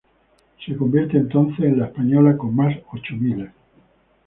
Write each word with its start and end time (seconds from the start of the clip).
Se 0.65 0.73
convierte 0.75 1.15
entonces 1.15 1.59
en 1.63 1.77
la 1.77 1.85
española 1.85 2.35
con 2.35 2.55
más 2.55 2.75
"ochomiles". 2.91 3.51